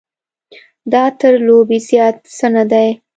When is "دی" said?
2.71-2.89